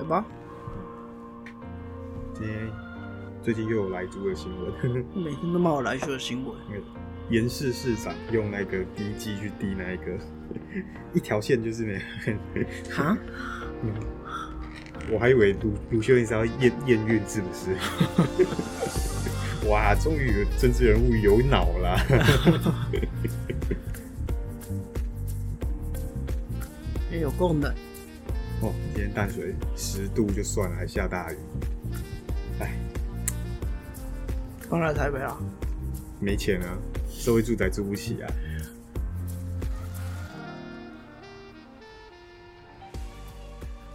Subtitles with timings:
[0.00, 0.24] 来吧，
[2.32, 2.70] 今天
[3.42, 4.72] 最近又有来猪的新闻，
[5.14, 6.56] 每天都骂我来说的新闻。
[7.28, 10.18] 严市市长用那个滴剂去滴那一个
[11.14, 11.98] 一条线，就是那
[12.90, 13.16] 哈，
[13.82, 13.92] 嗯
[15.10, 17.76] 我还以为鲁鲁修你是要验验孕是不是？
[19.68, 21.98] 哇，终于有政治人物有脑了！
[27.12, 27.72] 也有够冷。
[28.62, 31.36] 哦，今天淡水十度就算了，还下大雨，
[32.58, 32.78] 哎，
[34.68, 35.38] 刚来台北啊，
[36.20, 36.76] 没钱啊，
[37.08, 38.28] 社会住宅住不起啊。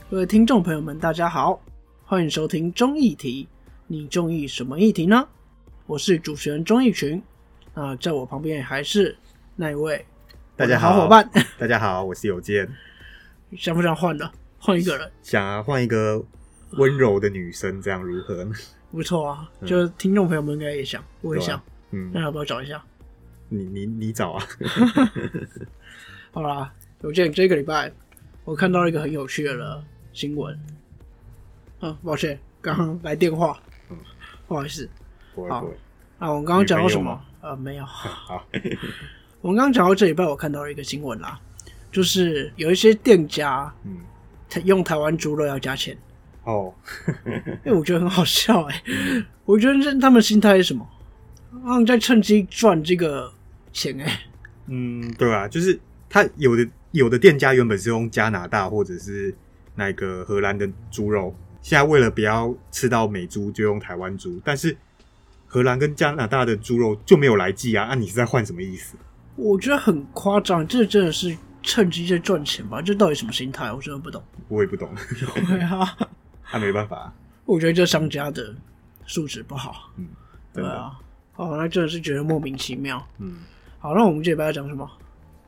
[0.09, 1.61] 各位听众朋友们，大家好，
[2.03, 3.47] 欢迎收听中议题。
[3.85, 5.27] 你中意什么议题呢？
[5.85, 7.21] 我是主持人钟义群。
[7.75, 9.15] 啊，在我旁边还是
[9.55, 10.03] 那一位
[10.55, 11.29] 大家好伙伴，
[11.59, 12.67] 大家好，我是有健，
[13.55, 14.31] 想不想换的？
[14.65, 16.23] 换一个人，想啊换一个
[16.71, 18.51] 温柔的女生，这样如何呢？
[18.91, 19.49] 不错啊。
[19.65, 21.61] 就是听众朋友们应该也想，我也想。
[21.91, 22.83] 嗯那，要不要找一下？
[23.47, 24.43] 你你你找啊，
[26.33, 27.91] 好啦，有见这个礼拜
[28.43, 30.59] 我看到一个很有趣的新闻。
[31.79, 33.59] 啊，抱歉，刚刚来电话，
[33.91, 33.97] 嗯
[34.47, 34.89] 不好意思。
[35.35, 35.77] 好不会
[36.17, 37.21] 啊，我们刚刚讲到什么？
[37.41, 37.85] 呃，没有。
[37.85, 38.43] 好，
[39.41, 41.39] 我们刚刚讲到这礼拜，我看到了一个新闻啦，
[41.91, 44.14] 就是有一些店家嗯，他
[44.63, 45.97] 用台湾猪肉要加钱，
[46.43, 46.73] 哦，
[47.63, 48.81] 哎、我觉得很好笑哎、
[49.45, 50.87] 我觉得这他们心态是什么？
[51.63, 53.31] 他们在趁机赚这个
[53.73, 54.21] 钱哎、
[54.67, 55.79] 嗯，对啊，就是
[56.09, 59.33] 他有的有的店家原本是用加拿大或者是
[59.75, 64.75] 那个荷兰的猪肉，现在为了不要吃到美猪，就用台湾猪，但是
[65.47, 68.95] 荷兰跟加拿大的猪肉就没有来记啊，啊，你是在换什么意思？
[69.35, 71.35] 我觉得很夸张，这真的是
[71.65, 72.81] 趁机在赚钱吧？
[72.81, 73.71] 这到底什么心态？
[73.73, 74.23] 我真的不懂。
[74.47, 74.89] 我也不懂，
[75.47, 75.97] 对啊，
[76.45, 77.11] 他、没办法，
[77.45, 78.53] 我觉得这商家的
[79.05, 79.91] 素质不好。
[79.97, 80.07] 嗯，
[80.53, 80.97] 对啊，
[81.35, 83.05] 哦，那真的是觉得莫名其妙。
[83.17, 83.37] 嗯。
[83.79, 84.89] 好，那我们这礼拜要讲什么？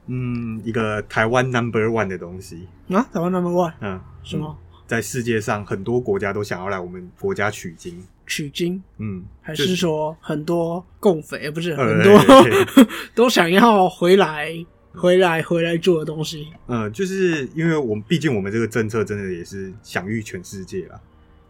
[0.07, 3.01] 嗯，一个台湾 number one 的东西，啊？
[3.13, 4.57] 台湾 number one 嗯，什么？
[4.87, 14.49] 在世界上很多国家都想要来我们国家取经，取经，嗯，还是说很多共匪，呃不是呃很多 都想要回来、
[14.97, 16.47] 回来、回来做的东西。
[16.67, 20.99] 嗯，就是因为我们毕竟我们这个政策真的也是享誉全世界啦。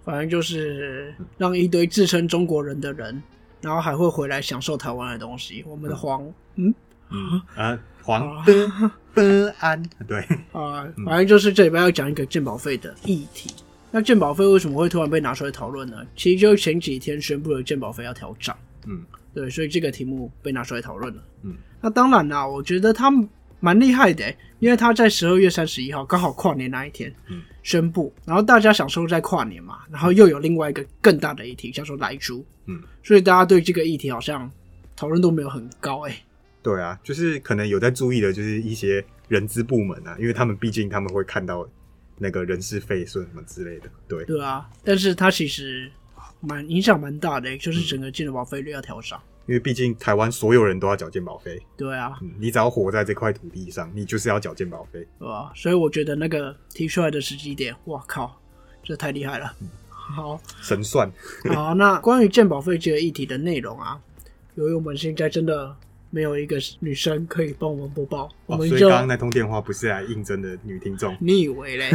[0.04, 3.22] 反正就是让一堆自称中国人的人，
[3.62, 5.64] 然后还会回来享受台湾的东西。
[5.68, 6.24] 我们的黄，
[6.56, 6.74] 嗯
[7.10, 10.20] 嗯啊，黄的本安，对，
[10.54, 13.54] 啊、嗯反正就是这礼拜要讲一个鉴保费的议题。
[13.92, 15.98] 那鉴保费为什么会突然被拿出来讨论呢？
[16.16, 19.02] 其实就是前几天宣布了鉴保费要调涨，嗯
[19.34, 21.24] 对，所以这个题目被拿出来讨论了。
[21.44, 23.12] 嗯，那当然啦，我觉得他
[23.60, 34.50] 蛮厉害的欸，因为他在十二月三十一号刚好跨年那一天，嗯，宣布，然后大家想说在跨年嘛，然后又有另外一个更大的议题叫做来猪，嗯，所以大家对这个议题好像
[34.96, 36.24] 讨论度没有很高哎、
[36.62, 41.68] 对啊，就是可能有在注意的，就是一些人资部门啊，因为他们毕竟他们会看到
[42.18, 45.90] 那个人事费损什么之类的，对，对啊，但是他其实
[46.42, 55.52] 蛮影响蛮大的欸，就是整个健保费率要调涨，因为毕竟台湾所有人都要缴健保费，对啊，嗯，你只要活在这块土地上，你就是要缴健保费，对吧？
[55.56, 58.40] 所以我觉得那个提出来的时机点，哇靠，
[58.84, 59.54] 这太厉害了。
[59.90, 61.12] 好，神算，
[61.54, 64.00] 好，那关于健保费这个议题的内容啊，
[64.56, 65.76] 由于我们现在真的
[66.10, 71.90] 没有一个女生可以帮我们播报，我哦，们就、所以刚刚那通电话不是来应征的女听众， 你以为嘞？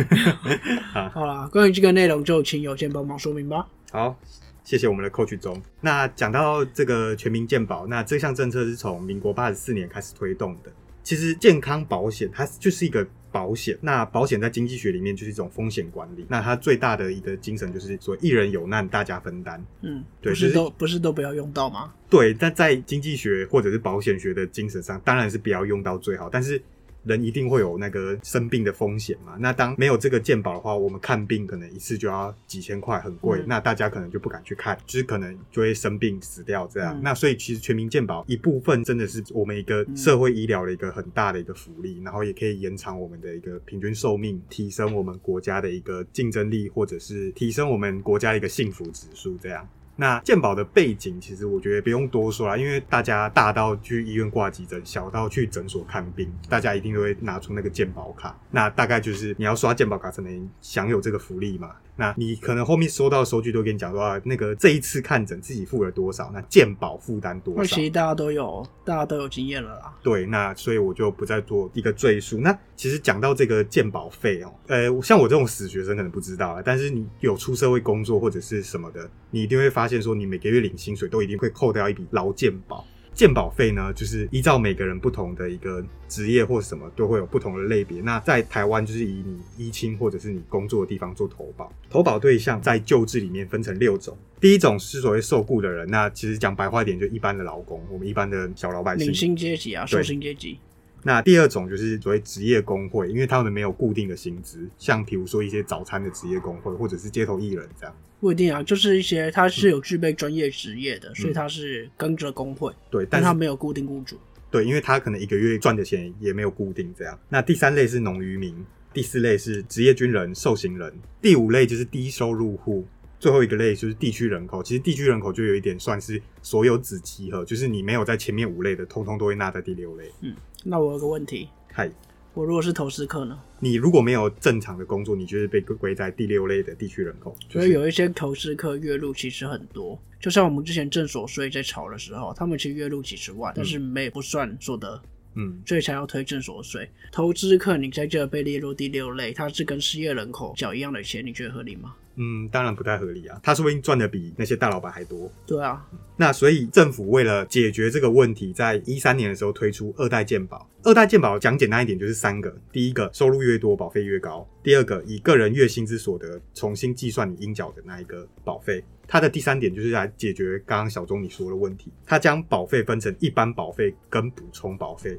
[1.13, 3.67] 好啦，关于这个内容就请有健帮忙说明吧。
[3.91, 4.19] 好，
[4.65, 5.61] 谢谢我们的 Coach 中。
[5.81, 10.71] 那讲到这个全民健保，那这项政策是从民国八十四年开始推动的。
[11.03, 16.25] 其实健康保险它就是一个保险，那保险在经济学里面就是一种风险管理。
[16.29, 19.61] 那它最大的一个精神就是说，一人有难，大家分担。
[19.81, 21.93] 嗯，对不是都不是都不要用到吗？
[22.09, 26.31] 对，但在经济学或者是保险学的精神上，当然是不要用到最好。
[26.31, 26.63] 但是
[27.05, 29.37] 人一定会有那个生病的风险嘛。
[29.39, 33.41] 那当没有这个健保的话，我们看病可能一次就要几千块，很贵。
[33.41, 36.97] 嗯那大家可能就不敢去看，就是可能就会生病死掉这样。
[36.97, 49.69] 嗯那所以其实全民健保一部分真的是我们一个嗯社会医疗的一个很大的一个福利，然后也可以延长我们的一个平均寿命，提升我们国家的一个竞争力，或者是提升我们国家的一个幸福指数这样。
[49.97, 58.37] 那健保的背景，其实我觉得不用多说啦，因为大家大到去医院挂急诊，小到去诊所看病，大家一定都会拿出那个健保卡。
[58.51, 61.71] 那大概就是你要刷健保卡才能享有这个福利嘛。
[61.97, 67.85] 那你可能后面收到的收据都跟你讲说，啊那个这一次看诊自己付了多少，那健保负担多少那其。
[67.85, 69.95] 实大家都有，大家都有经验了啦。
[70.03, 72.39] 对，那所以我就不再做一个赘述。
[72.39, 82.85] 那其实讲到这个健保费哦，呃，像我这种死学生可能不知道啊，但是你有出社会工作或者是什么的，你一定会发现说，你每个月领薪水都一定会扣掉一笔劳健保。
[83.15, 88.01] 健保费呢，就是依照每个人不同的一个职业或什么，都会有不同的类别。
[88.01, 91.73] 那在台湾，就是以你依亲或者是你工作的地方做投保。
[91.91, 94.17] 投保对象在救治里面分成六种。
[94.41, 99.07] 第一种是所谓受雇的人，那其实讲白话一点，就一般的劳工，我们一般的小老百姓。
[99.07, 100.59] 领薪阶级啊，对受薪阶级，
[101.03, 107.95] 那第二种就是所谓职业工会，因为他们没有固定的薪资，像比如说一些早餐的职业工会，或者是街头艺人这样。
[108.21, 114.17] 不一定啊，就是一些他是有具备专业职业的，所以他是跟着工会，对，但他没有固定雇主。
[114.49, 117.19] 对，因为他可能一个月赚的钱也没有固定这样。
[117.29, 118.55] 那第三类是农渔民，
[118.93, 122.87] 第四类是职业军人、受刑人，第五类就是低收入户，
[123.23, 124.61] 最后一个类就是地区人口。
[124.61, 130.11] 其实地区人口就有一点算是所有子集合，就是你没有在前面五类的，通通都会纳在第六类。
[130.23, 130.35] 嗯
[130.65, 131.89] 那我有个问题，嗨，
[132.35, 133.39] 我如果是投资客呢？
[133.61, 137.33] 你如果没有正常的工作，你就是被归在第六类的地区人口。
[137.49, 145.01] 就是所以有一些投资客月入其实很多，就像我们之前正所税在炒的时候，他们其实月入几十万，但是没不算所得，
[145.37, 146.91] 嗯，所以才要推正所税。
[147.13, 151.95] 投资客你在这被列入第六类，它是跟失业人口缴一样的钱，你觉得合理吗？
[152.17, 155.31] 嗯，当然不太合理啊，他说不定赚的比那些大老板还多。
[155.47, 155.87] 对啊，
[156.17, 160.69] 那所以政府为了解决这个问题，在一三年的时候推出二代健保。
[160.83, 168.85] 二代健保讲简单一点就是三个：第一个，收入越多保费越高；第二个，以个人月薪之所得重新计算你应缴的那一个保费。
[169.07, 175.19] 它的第三点就是来解决刚刚小钟你说的问题，它将保费分成一般保费跟补充保费。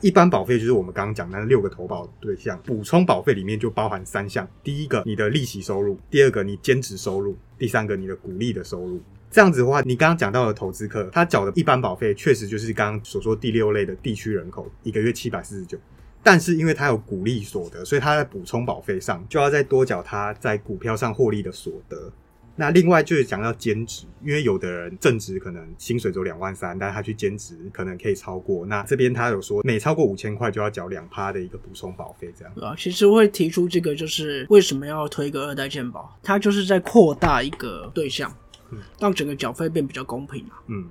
[0.00, 9.00] 一般保费就是我们刚刚讲那六个投保对象，补充保费里面就包含三项：第一个你的利息收入，第二个你兼职收入，第三个你的股利的收入。
[9.30, 15.78] 这样子的话，你刚刚讲到的投资客，他缴的一般保费确实就是刚刚所说第六类的地区人口，一个月七百四十九。
[16.22, 22.12] 但是因为他有股利所得，所以他在补充保费上就要再多缴他在股票上获利的所得。
[22.60, 28.66] 那另外就是讲到兼职，因为有的人正职可能薪水只有两万三，但是他去兼职可能可以超过。
[28.66, 32.52] 那这边他有说每超过五千块就要缴两趴的一个补充保费，这样。
[32.54, 36.14] 对啊，其实会提出这个，就是为什么要推一个二代健保？
[36.22, 38.30] 它就是在扩大一个对象
[38.70, 40.60] 嗯，让整个缴费变比较公平啊。
[40.66, 40.84] 嗯，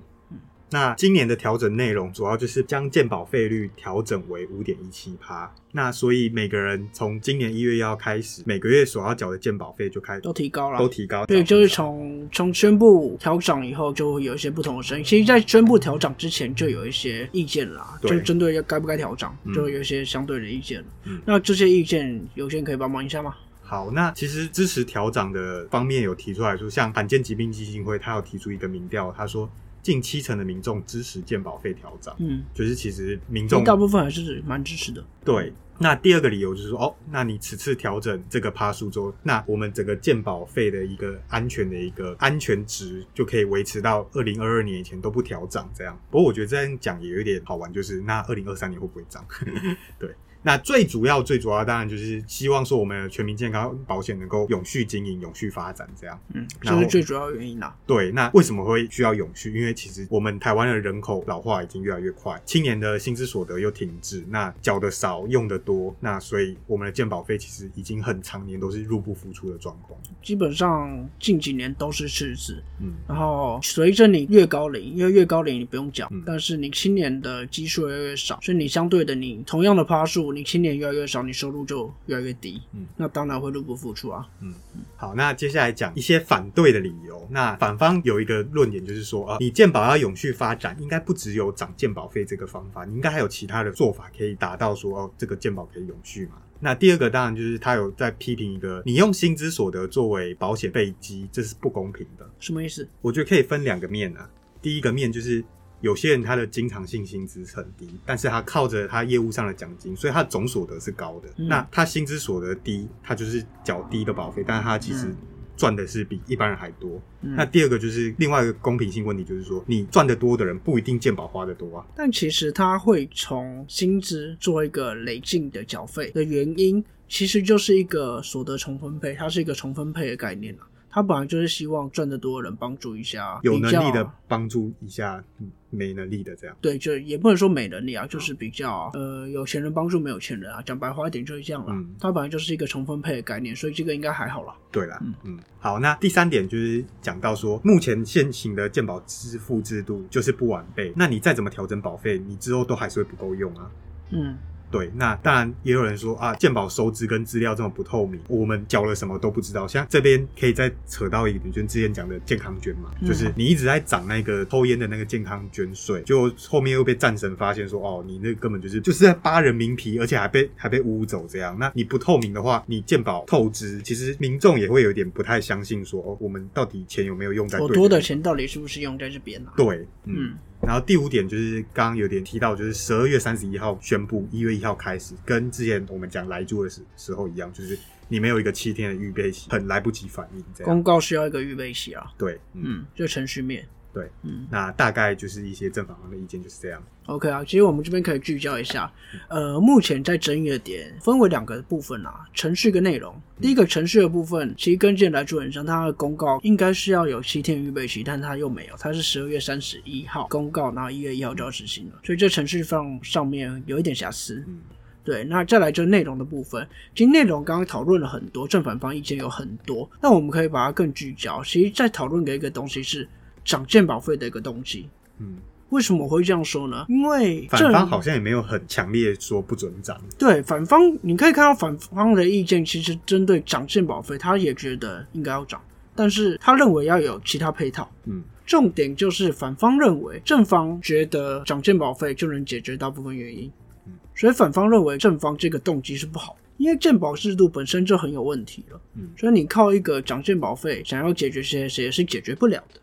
[0.71, 5.51] 那今年的调整内容主要就是将健保费率调整为五点一七趴。
[5.71, 11.25] 那所以每个人从今年一月要开始，每个月所要缴的健保费就开都提高了，都提高。
[11.25, 15.03] 对，就是从从宣布调涨以后，就会有一些不同的声音。
[15.03, 20.83] 其实，在宣布调涨之前，就有一些意见啦，对就针对要该不该调涨，嗯就有一些相对的意见。
[21.03, 23.35] 嗯那这些意见，有些人可以帮忙一下吗？
[23.61, 29.47] 好，那其实支持调涨的方面有提出来说，像罕见疾病基金会，他有提出一个民调，他说
[29.81, 35.03] 近七成的民众支持健保费调涨，嗯，就是其实民众大部分还是蛮支持的。
[35.23, 35.53] 对。
[35.81, 45.97] 那第二个理由就是说，哦，那你此次调整这个趴数之后，那我们整个健保费的一个安全的一个安全值就可以维持到二零二二年以前都不调涨这样。
[46.11, 49.25] 不过我觉得这样讲也有点好玩，就是那二零二三年会不会涨？
[49.97, 50.13] 对。
[50.41, 56.19] 那最主要、最主要当然就是希望说我们的全民健康保险能够永续经营、永续发展这样。
[56.33, 57.75] 嗯，这是最主要原因啦。
[57.85, 59.53] 对，那为什么会需要永续？
[59.53, 69.99] 因为其实我们台湾的人口老化已经越来越快，青年的薪资所得又停滞，那缴的少，用的多，那所以我们的健保费其实已经很常年都是入不敷出的状况。
[70.21, 84.27] 基本上近几年都是赤字，嗯，然后随着你越高龄，因为越高龄你不用缴，嗯但是你青年的基数越来越少，所以你相对的你同样的趴数，你青年越来越少，你收入就越来越低，嗯，那当然会入不敷出啊。
[84.41, 84.53] 嗯
[84.95, 87.27] 好，那接下来讲一些反对的理由。
[87.31, 96.33] 那反方有一个论点就是说，啊，你健保要永续发展，应该不只有涨健保费这个方法，你应该还有其他的做法可以达到说，哦，这个健保可以永续嘛。
[96.59, 102.29] 那第二个当然就是他有在批评一个，你用薪资所得作为保险费基，这是不公平的。
[102.39, 102.85] 什么意思？
[103.01, 104.29] 我觉得可以分两个面啊。
[104.61, 105.41] 第一个面就是
[105.81, 111.29] 有些人他的经常性薪资很低，但是他靠着他业务上的奖金，所以他总所得是高的。
[111.37, 115.17] 嗯那他薪资所得低，他就是缴低的保费，但是他其实嗯
[115.55, 117.01] 赚的是比一般人还多。
[117.21, 121.85] 嗯那第二个就是另外一个公平性问题，就是说你赚得多的人不一定健保花得多啊。
[121.95, 130.67] 但其实他会从薪资做一个累进的缴费的原因，其实就是一个所得重分配，它是一个重分配的概念啊。
[130.89, 136.55] 他本来就是希望赚得多的人帮助一下有能力的帮助一下嗯没能力的这样。
[136.59, 141.71] 对，就也不能说没能力啊，就是比较呃有钱人帮助没有钱人啊，讲白话一点就是这样了。
[141.71, 144.55] 嗯它本来就是一个重分配的概念，所以这个应该还好啦。
[144.71, 153.69] 对啦，嗯好，那第三点就是讲到说，目前现行的健保支付制度就是不完备，那你再怎么调整保费，你之后都还是会不够用啊。
[154.11, 154.35] 嗯，
[154.71, 159.67] 对，那当然也有人说啊，健保收支跟资料这么不透明，我们缴了什么都不知道。
[159.67, 171.57] 像这边可以再扯到一点，就是之前讲的健康捐嘛，嗯就是你一直在涨那个抽烟的那个健康捐税，就后面又被战神发现说，哦，你那根本就是就是在扒人民皮，而且还被还被污走这样。
[171.59, 179.53] 那你不透明的话，你健保透支，其实民众也会有点不太相信说，哦，我们到底钱有没有用在对我多的钱到底是不是用在这边啊？
[179.57, 180.29] 对，嗯。
[180.29, 190.71] 嗯然后第五点就是刚刚有点提到，就是十二月三十一号宣布，一月一号开始，跟之前我们讲来住的时时候一样，就是你没有一个七天的预备期，很来不及反应这样。
[190.71, 192.11] 公告需要一个预备期啊。
[192.17, 193.65] 对，嗯，嗯，就程序面。
[193.91, 196.81] 对，嗯那大概就是一些正反方的意见就是这样。
[197.07, 198.91] ，OK 啊，其实我们这边可以聚焦一下，
[199.29, 203.19] 呃，目前在争议的点分为两个部分啊，程序跟内容。
[203.41, 214.43] 第一个程序的部分，其实跟之前来做很像，它的公告应该是要有七天预备期，但它又没有，它是十二月三十一号公告，然后一月一号就要执行了，所以这程序上上面有一点瑕疵。
[214.47, 214.59] 嗯
[215.01, 216.67] 对，那再来就是内容的部分。
[216.93, 221.41] 其实内容刚刚讨论了很多，正反方意见有很多，那我们可以把它更聚焦。
[221.43, 223.07] 其实，在讨论的一个东西是
[223.43, 224.87] 涨健保费的一个动机。
[225.19, 225.37] 嗯，
[225.69, 226.85] 为什么我会这样说呢？
[226.89, 229.99] 因为反正方好像也没有很强烈说不准涨。
[230.17, 235.61] 对反方，你可以看到反方的意见，其实针对涨健保费，他也觉得应该要涨，
[235.95, 237.89] 但是他认为要有其他配套。
[238.05, 243.51] 嗯重点就是反方认为正方觉得涨健保费就能解决大部分原因
[243.85, 252.81] 嗯，所以反方认为正方这个动机是不好，因为健保制度本身就很有问题了，嗯所以你靠一个涨健保费想要解决这些谁也是解决不了的。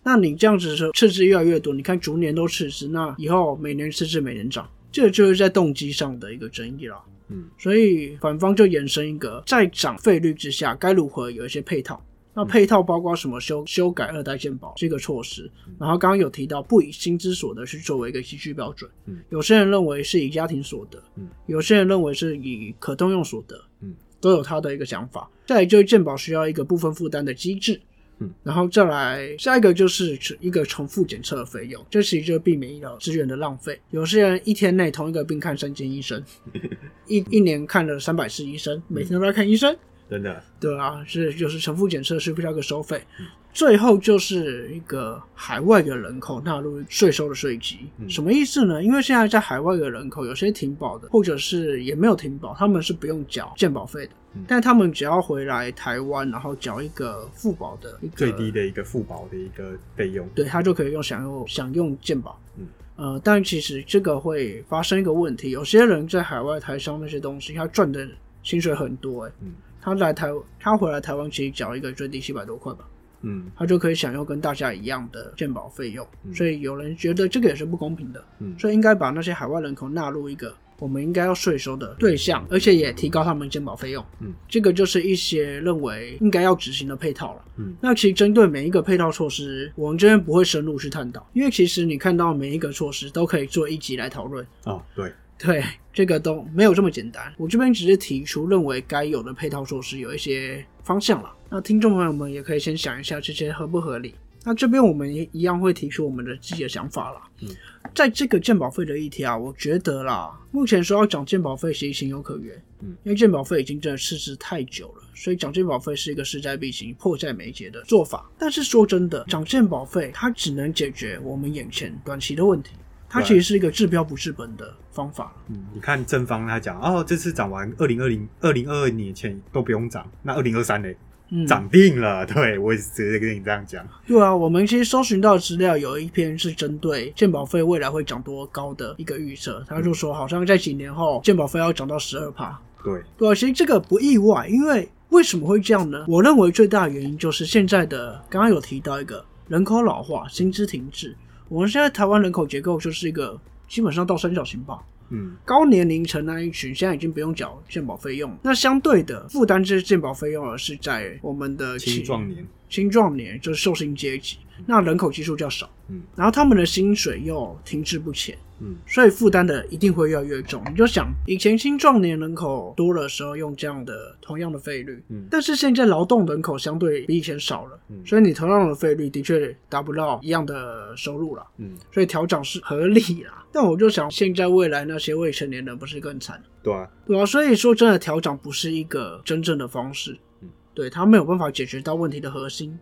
[0.00, 6.96] 嗯，那你这样子说赤字越来越多，你看逐年都赤字，那以后每年赤字每年涨，这个就是在动机上的一个争议了。
[7.28, 7.44] 嗯。
[7.58, 12.04] 所以反方就延伸一个，在涨费率之下，该如何有一些配套。
[12.32, 13.40] 那配套包括什么？
[13.40, 19.18] 修修改二代健保这个措施，然后刚刚有提到不以薪资所得去作为一个依据标准，嗯。
[19.30, 21.28] 有些人认为是以家庭所得，嗯。
[21.46, 23.94] 有些人认为是以可动用所得，嗯。
[24.20, 25.28] 都有他的一个想法。
[25.46, 27.80] 再来就是健保需要一个部分负担的机制，
[28.20, 33.80] 嗯，然后再来下一个就是一个重复检测的费用，这其实就避免医疗资源的浪费。
[33.90, 36.22] 有些人一天内同一个病看三间医生，
[37.08, 39.76] 一一年看了三百次医生，每天都在看医生，
[40.08, 43.02] 真的，对啊，是就是重复检测是不是要个收费？
[43.18, 43.26] 嗯。
[43.52, 48.08] 最后就是一个海外的人口纳入税收的税基，嗯。
[48.08, 48.80] 什么意思呢？
[48.80, 60.28] 因为现在在海外的人口，有些停保的，或者是也没有停保，他们是不用缴健保费的，嗯但他们只要回来台湾，然后缴一个付保的一个最低的一个付保的一个费用。
[60.34, 62.40] 对他就可以用享用享用健保。
[62.56, 68.06] 嗯，呃，但其实这个会发生一个问题，有些人在海外台商那些东西，他赚的
[68.42, 69.52] 薪水很多、欸，嗯。
[69.82, 72.86] 他来台他回来台湾其实缴一个最低七百多块吧，
[73.22, 73.50] 嗯。
[73.56, 76.06] 他就可以享用跟大家一样的健保费用。
[76.22, 76.34] 嗯。
[76.34, 78.54] 所以有人觉得这个也是不公平的，嗯。
[78.58, 84.04] 所以应该把那些海外人口纳入一个我们应该要税收的对象，而且也提高他们健保费用。
[84.18, 87.44] 嗯，这个就是一些认为应该要执行的配套了。
[87.58, 94.44] 嗯那其实针对每一个配套措施，我们这边不会深入去探讨，因为其实你看到每一个措施都可以做一集来讨论。
[94.64, 97.32] 哦，对，对，这个都没有这么简单。
[97.36, 101.30] 我这边只是提出认为该有的配套措施有一些方向了。
[101.50, 104.14] 那听众朋友们也可以先想一下这些合不合理。
[104.44, 107.20] 那这边我们也一样会提出我们的自己的想法啦。
[107.42, 107.48] 嗯，
[107.94, 112.56] 在这个鉴保费的议题啊，我觉得啦，目前说要涨鉴保费，其实情有可原。
[112.80, 118.30] 嗯，因为鉴保费已经真的赤字太久了，所以涨鉴保费是一个势在必行、迫在眉睫的做法。
[118.38, 122.70] 但是说真的，涨鉴保费它只能解决我们眼前短期的问题，
[123.10, 125.36] 它其实是一个治标不治本的方法。
[125.48, 130.88] 嗯，你看正方他讲哦，这次涨完，二零二零、二零二二年前都不用涨，那二零二三呢？
[131.30, 132.26] 嗯，涨定了。
[132.26, 133.86] 对我直接跟你这样讲。
[134.06, 142.60] 对啊，我们其实搜寻到资料有一篇是针对健保费未来会涨多高的一个预测，他就说好像在几年后健保费要涨到十二趴。
[142.82, 146.04] 对，对啊，其实这个不意外，因为为什么会这样呢？
[146.08, 151.14] 我认为最大的原因就是现在的刚刚有提到一个人口老化、薪资停滞，
[151.48, 154.78] 我们现在台湾人口结构就是一个基本上到三角形吧。
[155.10, 155.36] 嗯。
[155.44, 162.46] 高年龄层那一群现在已经不用缴健保费用，那相对的负担这些健保费用而是在我们的青壮年。
[162.68, 166.02] 青壮年就是受薪阶级，那人口基数较少，嗯。
[166.16, 168.76] 然后他们的薪水又停滞不前，嗯。
[168.86, 170.62] 所以负担的一定会越来越重。
[170.70, 175.26] 你就想，以前青壮年人口多的时候用这样的同样的费率，嗯。
[175.30, 177.96] 但是现在劳动人口相对比以前少了，嗯。
[178.04, 183.44] 所以你同样的费率的确达不到一样的收入了，嗯，所以调整是合理啦。
[183.52, 186.40] 但我就想，现在未来那些未成年人不是更惨？
[186.62, 190.48] 对啊，对啊，所以说真的调整不是一个真正的方式，嗯。
[190.72, 192.78] 对，他没有办法解决到问题的核心，嗯，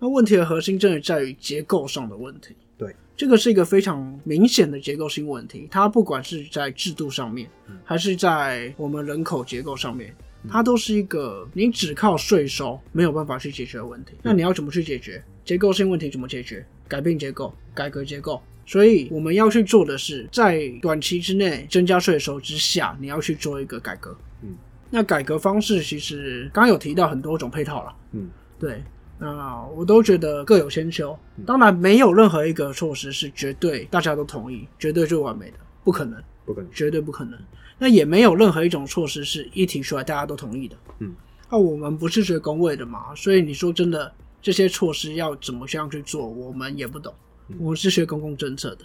[0.00, 10.14] 那问题的核心真的在于结构上的问题，对，这个是一个非常明显的结构性问题，它不管是在制度上面，嗯还是在我们人口结构上面，
[10.48, 14.12] 它都是一个你只靠税收没有办法去解决的问题。
[14.22, 16.08] 那你要怎么去解决结构性问题？
[16.08, 16.64] 怎么解决？
[16.86, 18.40] 改变结构，改革结构。
[18.64, 24.16] 所以我们要去做的是，在短期之内增加税收之下，你要去做一个改革。
[24.42, 24.54] 嗯，
[24.90, 27.96] 那改革方式其实刚刚有提到很多种配套了。
[28.12, 28.28] 嗯
[28.60, 28.82] 对，
[29.18, 31.18] 那我都觉得各有千秋。
[31.36, 37.38] 嗯当然，没有任何一个措施是绝对大家都同意、绝对最完美的，不可能，不可能，绝对不可能。
[37.78, 40.76] 那也没有任何一种措施是一提出来大家都同意的。
[40.98, 41.14] 嗯，
[41.50, 47.12] 那我们不是学工位的嘛，所以你说真的，这些措施要怎么这样去做，我们也不懂。
[47.48, 48.84] 嗯我们是学公共政策的。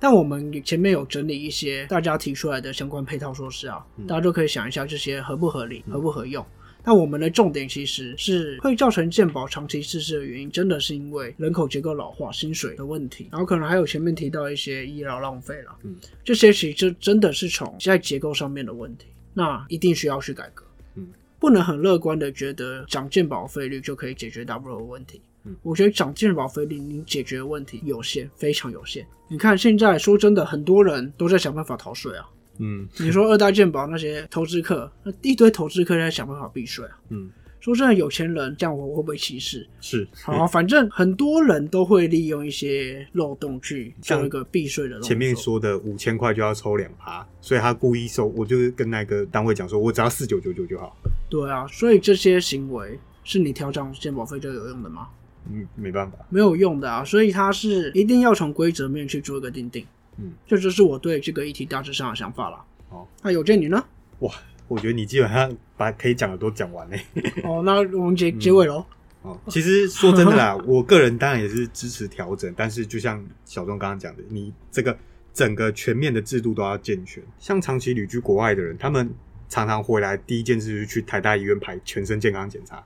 [0.00, 6.44] 但我们前面有整理一些大家提出来的相关配套措施啊，嗯大家都可以想一下这些合不合理、合不合用。
[6.88, 19.04] 那我们的重点其实是会造成健保长期逝世的原因，真的是因为人口结构老化、薪水的问题，然后可能还有前面提到一些医疗浪费了，嗯，这些其实真的是从在结构上面的问题，
[19.34, 20.64] 那一定需要去改革，
[20.94, 21.06] 嗯，
[21.38, 29.06] 不能很乐观的觉得涨健保费率就可以解决大部分的问题，嗯我觉得涨健保费率你解决的问题有限，非常有限。
[29.28, 32.26] 你看现在说真的，很多人都在想办法逃税啊。
[32.58, 36.98] 嗯 你说二代健保那些投资客，那一堆投资客在想办法避税啊。
[37.10, 39.66] 嗯，说真的，有钱人这样我会不会歧视？
[39.80, 45.08] 是，好，反正很多人都会利用一些漏洞去做一个避税的动作。
[45.08, 50.96] 前面说的五千块就要抽两趴，所以他故意收，我就是跟那个单位讲说，我只要四九九九就好。
[51.28, 55.08] 对啊，所以这些行为是你调涨健保费就有用的吗？
[55.50, 59.86] 嗯，没办法，没有用的啊，所以它是一定要从规则面去做一个定定。
[60.18, 62.64] 嗯，这就是我对这个议题大致上的想法了。
[62.90, 63.82] 哦，那有见你呢？
[64.20, 64.34] 哇，
[64.66, 67.00] 我觉得你基本上把可以讲的都讲完嘞。
[67.44, 68.84] 哦，那我们结结尾喽。
[69.22, 74.96] 哦，其实说真的啦， 我个人当然也是支持调整，但是就像小钟刚刚讲的，你这个
[75.32, 77.22] 整个全面的制度都要健全。
[77.38, 79.10] 像长期旅居国外的人，他们
[79.48, 82.82] 常常回来第一件事就是去台大医院排全身健康检查，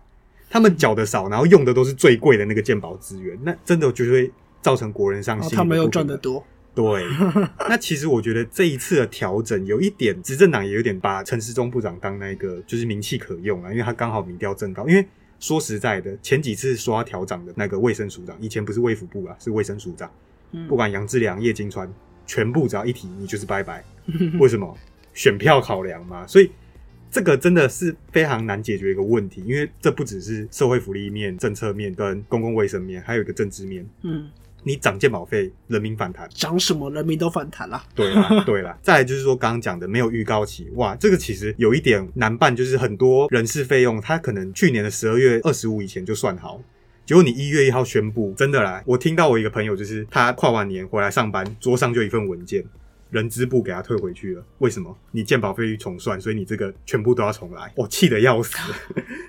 [0.50, 6.16] 他们缴的少，然后用的都是最贵的那个健保资源，那真的就会造成国人上心、哦他们又赚得。
[6.16, 6.45] 多。
[6.75, 7.04] 对，
[7.69, 14.89] 那其实我觉得这一次的调整有一点，执政党也有点把陈时中部长当那个就是名气可用啊，因为他刚好民调正高。
[14.89, 15.06] 因为
[15.39, 20.11] 说实在的，前几次说要调涨的那个卫生署长，以前不是卫福部啊，是卫生署长，
[20.52, 21.93] 嗯不管杨志良、叶金川，
[22.26, 23.85] 全部只要一提你就是拜拜。
[24.41, 24.76] 为什么？
[25.15, 26.50] 选票考量嘛，所以。
[27.15, 33.87] 这个真的是非常难解决一个问题，因为这不只是社会福利面、政策面跟公共卫生面，还有一个政治面。
[34.00, 34.30] 嗯，
[34.64, 37.84] 你涨健保费，人民反弹，涨什么人民都反弹啦。
[37.94, 38.78] 对啦， 对啦。
[38.82, 46.60] 再来就是说，刚刚讲的没有预告期，哇，这个其实有一点难办，就是很多人事费用，他可能去年的十二月二十五以前就算好，
[47.04, 52.64] 结果你一月一号宣布，真的啦，我听到我一个朋友，就是他跨完年回来上班，桌上就一份文件。
[53.12, 54.96] 人资部给他退回去了，为什么？
[55.10, 58.56] 你健保费率重算，所以你这个全部都要重来，我气得要死。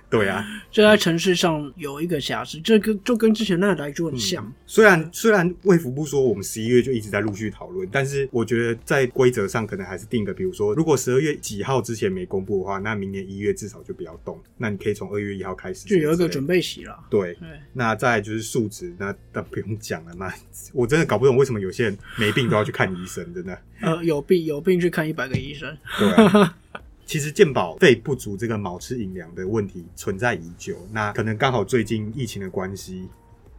[0.10, 4.54] 对啊，这在城市上有一个瑕疵，这跟就跟之前那个来就很像。
[4.66, 14.42] 虽然虽然卫福部说我们十一月就一直在陆续讨论，但是我觉得在规则上可能还是定个，比如说如果十二月几号之前没公布的话，那明年一月至少就不要动。
[14.58, 16.44] 那你可以从二月一号开始，就有一个准。
[16.44, 17.00] 备期了。
[17.10, 20.30] 对，对，那再来就是数值，那那不用讲了嘛。
[20.74, 23.58] 我真的搞不懂为什么有些人没病都要去看医生，真的。
[23.82, 25.78] 呃，有病有病去看一百个医生。
[25.98, 26.58] 对啊。
[27.06, 33.10] 其实健保费不足这个卯吃寅粮的问题存在已久，那可能刚好最近疫情的关系，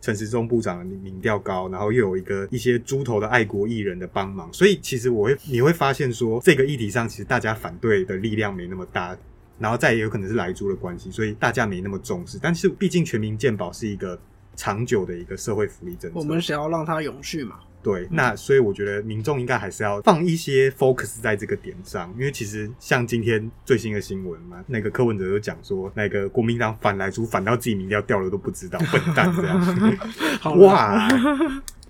[0.00, 9.16] 陈时中部长的民调高，然后又有一个一些猪头的爱国艺人的帮忙，所以其实我会你会发现说，这个议题上其实大家反对的力量没那么大，
[9.58, 12.38] 然后再也有可能是来猪的关系，所以大家没那么重视。
[12.40, 14.18] 但是毕竟全民健保是一个
[14.56, 17.60] 长久的一个社会福利政策，我们想要让它永续嘛。
[17.84, 29.60] 对，那所以我觉得民众应该还是要放一些 focus 在这个点上，因为其实像今天最新的新闻嘛，那个柯文哲就讲说，那个国民党反来猪反到自己民调掉了都不知道，笨蛋这样。
[30.40, 31.06] 好，哇，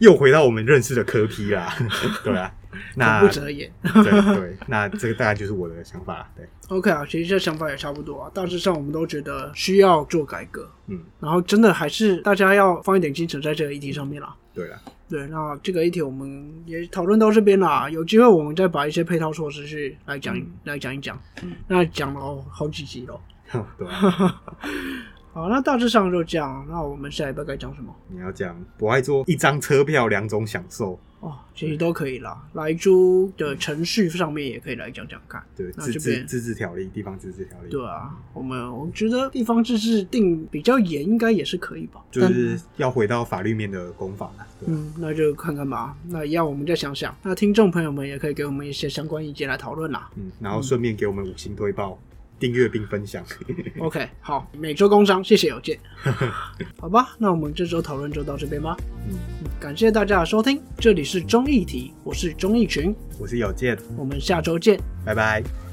[0.00, 1.72] 又回到我们认识的柯批啦，
[2.24, 2.52] 对啊。
[2.96, 3.70] 那不择言。
[3.82, 4.02] 对
[4.36, 6.30] 对，那这个大概就是我的想法。
[6.36, 8.30] 对，OK 啊，其实这想法也差不多啊。
[8.34, 14.34] 大致上我们都觉得需要做改革，嗯，然后真的还是大家要放一点精神在这个议题上面啦。
[14.52, 21.20] 对了，对，那这个议题我们也讨论到这边啦，有机会我们再把一些配套措施去来讲、嗯来讲一讲。
[21.42, 23.20] 嗯那讲了好几集了。
[23.76, 24.42] 对啊，
[25.34, 26.64] 好，那大致上就这样。
[26.68, 27.92] 那我们下一步该讲什么？
[28.08, 32.38] 你要讲不爱做一张车票两种享受，哦，其实都可以啦。
[32.52, 35.42] 来租的程序上面也可以来讲讲看。
[35.56, 42.02] 对，自治那这边自治条例、地方自治条例，对啊，我们我觉得地方自治定比较严，应该也是可以吧？
[42.10, 44.30] 就是要回到法律面的攻防
[44.66, 45.96] 嗯，那就看看吧。
[46.08, 47.16] 那一样，我们再想想。
[47.22, 50.10] 那听众朋友们也可以给我们一些相关意见来讨论啦。
[50.16, 51.98] 嗯，然后顺便给我们五星推报、
[52.38, 53.24] 订阅并分享。
[53.80, 55.78] OK，好，每周工商，谢谢有见。
[56.78, 58.76] 好吧，那我们这周讨论就到这边吧。
[59.08, 59.16] 嗯，
[59.60, 64.78] 感谢大家的收听，这里是中艺题，我是钟义群，我是有健，我们下周见。
[65.04, 65.63] 拜拜。